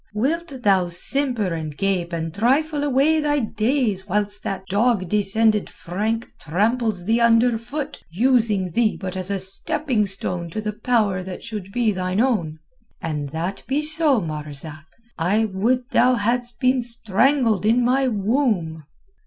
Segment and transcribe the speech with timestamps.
[0.15, 6.27] Wilt thou simper and gape and trifle away thy days whilst that dog descended Frank
[6.39, 11.71] tramples thee underfoot, using thee but as a stepping stone to the power that should
[11.71, 12.57] be thine own?
[12.99, 14.87] And that be so, Marzak,
[15.19, 18.85] I would thou hadst been strangled in my womb."